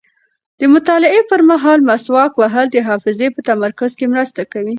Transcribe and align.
د 0.59 0.61
مطالعې 0.73 1.21
پر 1.29 1.41
مهال 1.49 1.79
مسواک 1.89 2.31
وهل 2.37 2.67
د 2.71 2.77
حافظې 2.87 3.27
په 3.35 3.41
تمرکز 3.49 3.91
کې 3.99 4.05
مرسته 4.13 4.41
کوي. 4.51 4.69